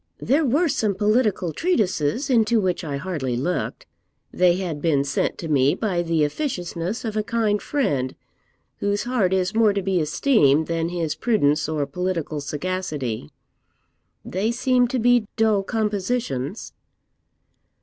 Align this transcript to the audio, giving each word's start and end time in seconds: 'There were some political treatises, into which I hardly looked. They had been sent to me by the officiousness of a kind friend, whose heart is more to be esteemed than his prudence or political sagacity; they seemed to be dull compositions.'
'There 0.17 0.43
were 0.45 0.67
some 0.67 0.95
political 0.95 1.53
treatises, 1.53 2.27
into 2.27 2.59
which 2.59 2.83
I 2.83 2.97
hardly 2.97 3.37
looked. 3.37 3.85
They 4.33 4.55
had 4.55 4.81
been 4.81 5.03
sent 5.03 5.37
to 5.37 5.47
me 5.47 5.75
by 5.75 6.01
the 6.01 6.23
officiousness 6.23 7.05
of 7.05 7.15
a 7.15 7.21
kind 7.21 7.61
friend, 7.61 8.15
whose 8.77 9.03
heart 9.03 9.31
is 9.31 9.53
more 9.53 9.73
to 9.73 9.81
be 9.83 9.99
esteemed 9.99 10.65
than 10.65 10.89
his 10.89 11.13
prudence 11.13 11.69
or 11.69 11.85
political 11.85 12.41
sagacity; 12.41 13.29
they 14.25 14.51
seemed 14.51 14.89
to 14.89 14.97
be 14.97 15.27
dull 15.37 15.61
compositions.' 15.61 16.73